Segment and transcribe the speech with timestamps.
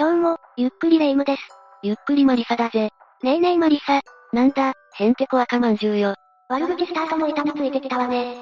[0.00, 1.42] どうも、ゆっくりレ夢ムです。
[1.82, 2.90] ゆっくりマリサだぜ。
[3.24, 4.00] ねえねえマリサ。
[4.32, 6.14] なんだ、へんてこ赤まんじゅうよ。
[6.48, 8.36] 悪口スタートも痛みついてきたわね。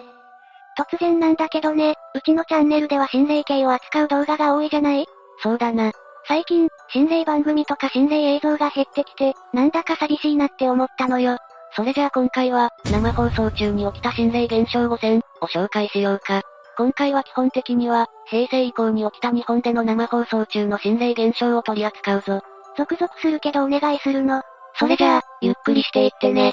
[0.78, 5.06] 突然なんだけどね、うちのチャンネルでは心霊系を扱う動画が多いじゃない？
[5.42, 5.92] そうだな。
[6.28, 11.38] 最近、心霊番組とか心霊映像が減ってきて、なんだか寂しいなって思ったのよ。
[11.74, 16.42] それじゃあ今回は、生放送中に起きた心霊現象5選を紹介しようか。
[16.78, 22.42] 今回は基本的には、平成以降に起きた日本での生放送中の心霊現象を取り扱うぞ。
[22.76, 24.42] ゾクゾクするけどお願いするの。
[24.78, 26.52] それじゃあ、ゆっくりしていってね。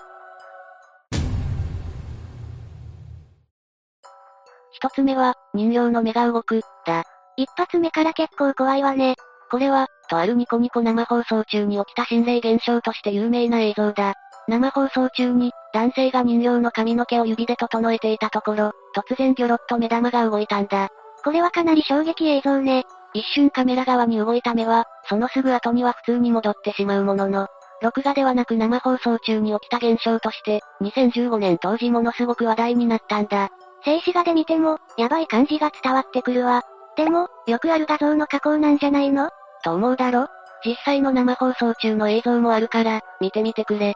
[4.72, 7.04] 一つ目は、人形の目が動く、だ。
[7.36, 9.16] 一発目から結構怖いわね。
[9.52, 14.14] これは、とあるニコニコ生放送中に起きた心霊現象として有名な映像だ。
[14.48, 20.90] 生放送中に、男性が人形の髪の毛を指で整えていたところ、突然ギョロッと目玉が動いたんだ。
[21.24, 22.86] これはかなり衝撃映像ね。
[23.14, 27.48] 一瞬カメラ側に動いた目は、そのすぐ後には普通に戻ってしまうものの、
[27.82, 33.50] 録画ではなく生放送中に起きた現象として、2015年当時ものすごく話題になったんだ。
[33.84, 36.62] 静止画で見ても、やばい感じが伝わってくるわ。
[36.96, 39.30] でも、よくある画像の加工なんじゃないの？
[39.64, 40.28] と思うだろ？
[40.66, 43.96] 実際の生放送中の映像もあるから、見てみてくれ。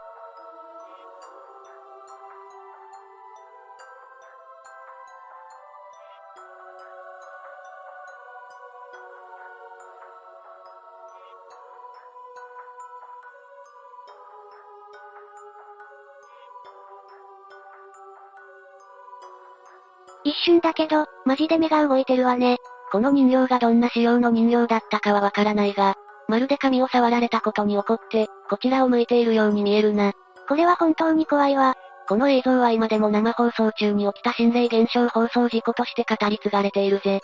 [20.28, 22.58] 一瞬だけど、マジで目が動いてるわね。
[22.92, 25.96] この人形がどんな仕様の人形だったかはわからないが、
[26.28, 30.12] まるで髪を触られたことに怒って、こちらを向いているように見えるな。
[30.50, 31.76] これは本当に怖いわ。
[32.10, 37.22] この映像は今でも生放送中に起きた心霊現象放送事故として語り継がれているぜ。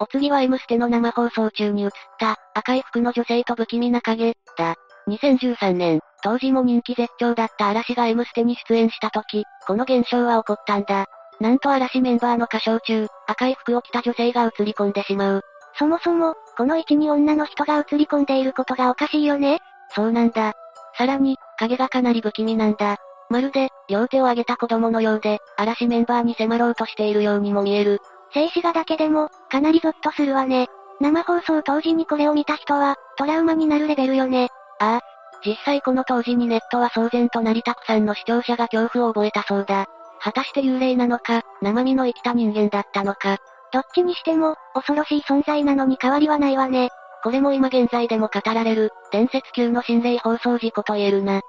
[0.00, 4.74] お次は M ステの生放送中に映った、赤い服の女性と不気味な影、だ。
[5.08, 11.06] 2013年、当時も人気絶頂だった嵐が M ステに出演した時、この現象は起こったんだ。
[11.40, 15.42] なんと嵐メンバーの歌唱中、赤い服を着た女性が映り込んでしまう。
[15.78, 19.58] そもそも、この位置に女の人が映り込んでいることがおかしいよね？
[19.94, 20.52] そうなんだ。
[20.96, 22.98] さらに、影がかなり不気味なんだ。
[23.28, 27.98] まるで、両手を上げた子供のようで、嵐メンバーに迫ろうとしているようにも見える。
[28.34, 30.68] 静止画だけでも、かなりゾッとするわね。
[31.00, 34.48] 生放送当時にこれを見た人は、トラウマになるレベルよね。
[34.78, 35.00] ああ、
[35.44, 39.86] 実際この当時にネットは騒然となりたくさんの視聴者が恐怖を覚えたそうだ。
[40.20, 43.38] 果たして幽霊なのか、生身の生きた人間だったのか。
[43.72, 46.90] どっちにしても、恐ろしい存在なのに変わりはないわね。
[47.24, 51.40] これも今現在でも語られる、伝説級の心霊放送事故と言えるな。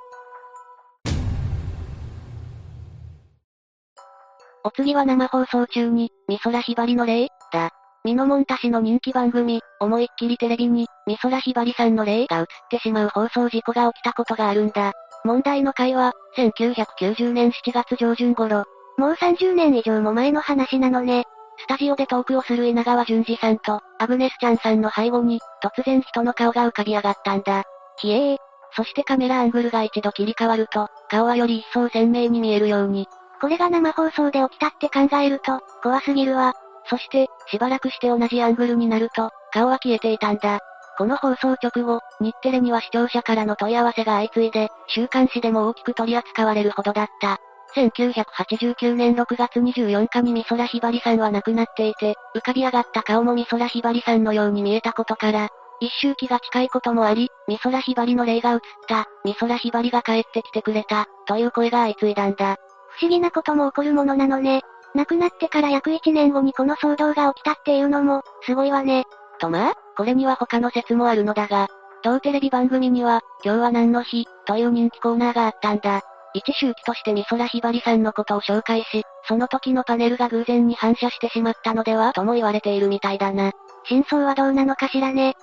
[4.63, 7.27] お次は生放送中に、美空ひばりの霊？
[7.51, 7.71] だ。
[8.05, 14.91] ミノモンタ氏の人気番組、思いっきりテレビに、美空ひばりさんの霊が映ってしまう放送事故が起きたことがあるんだ。
[15.23, 18.65] 問題の回は、1990年7月上旬頃。
[18.97, 21.23] もう30年以上も前の話なのね。
[21.59, 27.63] スタジオでトークをする稲川淳二さんと、アグネスちゃんさんの背後に、突然人の顔が浮かび上がったんだ。
[27.99, 28.37] ひえー。
[28.75, 33.07] そしてカメラアングルが一度切り替わると、顔はより一層鮮明に見えるように。
[33.39, 36.53] これが生放送で起きたって考えると、怖すぎるわ。
[36.89, 40.59] そして、しばらくして同じアングルになると、顔は消えていたんだ。
[40.97, 47.39] この放送直後、日テレには視聴者からの問い合わせが相次いで、週刊誌でも大きく取り扱われるほどだった。
[47.75, 62.57] 1989年6月24日に美空ひばりさんは亡くなっていて、浮かび上がった顔も美空ひばりさんのように見えたことから、一周期が近いこともあり、美空ひばりの霊が映った、美空ひばりが帰ってきてくれた、という声が相次いだんだ。
[62.99, 64.61] 不思議なことも起こるものなのね。
[64.95, 69.05] 亡くなってから約1年後にこの騒動が起きたっていうのも、すごいわね。
[69.39, 71.67] とまあ、これには他の説もあるのだが、
[72.03, 76.01] 当テレビ番組には、今日は何の日、という人気コーナーがあったんだ。
[76.33, 83.51] 一周期として美空ひばりさんのことを紹介し、その時のパネルが偶然に反射してしまったのではとも言われているみたいだな。
[83.85, 85.35] 真相はどうなのかしらね。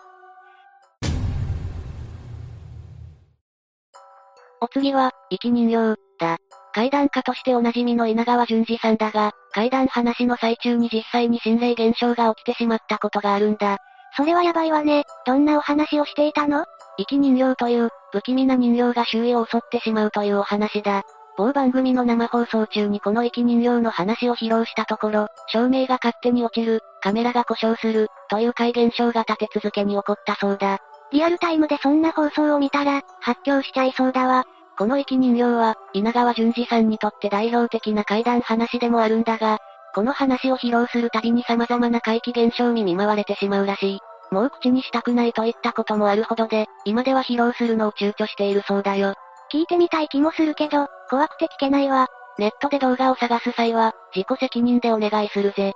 [4.61, 6.37] お次は、生き人形、だ。
[6.73, 13.79] 階段家としておなじみの稲川淳二さんだが、階段話の最中に実際に心霊現象が起きてしまったことがあるんだ。
[14.17, 15.05] それはやばいわね。
[15.27, 16.65] どんなお話をしていたの？
[16.99, 21.03] 生き人形という、不気味な人形が周囲を襲ってしまうというお話だ。
[21.37, 30.79] 某番組の生放送中にこの生き人形の話を披露したところ、照明が勝手に落ちる、カメラが故障する、という怪現象が立て続けに起こったそうだ。
[31.13, 34.45] リアルタイムでそんな放送を見たら、発狂しちゃいそうだわ。
[34.81, 39.59] この生き人形は、稲川淳二さんにとって代表的な怪談話でもあるんだが、
[39.95, 43.99] この話を披露するたびに様々な怪奇現象に見舞われてしまうらしい。
[44.31, 49.13] もう口にしたくないといったこともあるほどで、今では披露するのを躊躇しているそうだよ。
[49.53, 52.07] 聞いてみたい気もするけど、怖くて聞けないわ。
[52.39, 55.75] ネットで動画を探す際は、自己責任でお願いするぜ。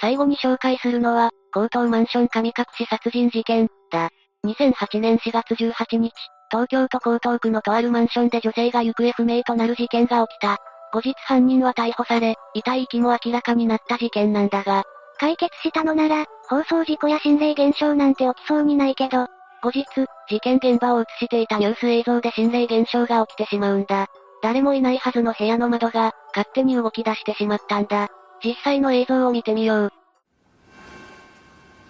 [0.00, 4.08] 最後に紹介するのは、強盗マンション神隠し殺人事件、だ。
[4.44, 6.12] 2008年4月18日、
[6.50, 10.58] 東京都江東区のとあるマンションで女性が行方不明となる事件が起きた。
[10.92, 14.82] 後日犯人は逮捕され、遺体遺棄も明らかになった事件なんだが、
[15.20, 19.28] 解決したのなら、放送事故や心霊現象なんて起きそうにないけど、
[19.62, 19.84] 後日、
[20.28, 24.08] 事件現場を映していたニュース映像で心霊現象が起きてしまうんだ。
[24.42, 28.08] 誰もいないはずの部屋の窓が、勝手に動き出してしまったんだ。
[28.44, 29.92] 実際の映像を見てみよう。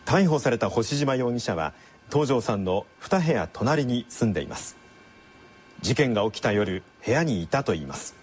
[0.04, 1.72] 逮捕された星島容疑者は、
[2.12, 4.76] 東條さんの2部屋隣に住んでいます。
[5.80, 8.14] 事件が起きた夜、部屋にいたと言います。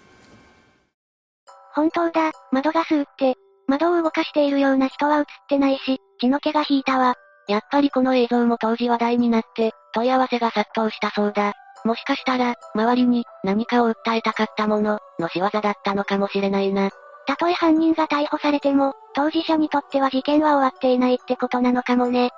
[1.74, 3.34] 本当だ、窓ガスって、
[3.66, 7.16] 窓を動かしているような人は映ってないし、血の気が引いたわ。
[7.48, 11.54] やっぱりこの映像も当時話題になって、問い合わせが殺到したそうだ。
[11.84, 16.90] もしかしたら、周りに、何かを訴えたかったもの、の仕業だったのかもしれないな。
[17.26, 22.30] たとえ犯人が逮捕されても、当事者にとっては事件は終わっていないってことなのかもね。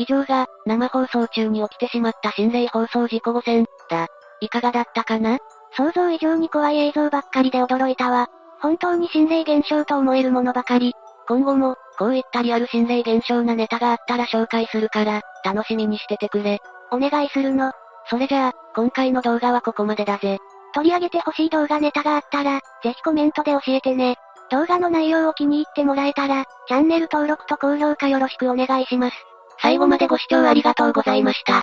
[0.00, 4.06] 以上が、生放送中に起きてしまった心霊放送事故5選、だ。
[4.40, 5.38] いかがだったかな？
[5.76, 8.28] 想像以上に怖い映像ばっかりで驚いたわ。
[8.60, 10.94] 本当に心霊現象と思えるものばかり。
[11.28, 16.60] 今後も、こういったリアル心霊現象なネタがあったら紹介するから、楽しみにしててくれ。
[16.90, 17.72] お願いするの。
[18.08, 20.38] それじゃあ、今回の動画はここまでだぜ。
[20.74, 24.16] 取り上げてほしい動画ネタがあったら、ぜひコメントで教えてね。
[24.50, 29.16] 動画の内容を気に入ってもらえたら、チャンネル登録と高評価よろしくお願いします。
[29.62, 31.62] 最後までご視聴ありがとうございました。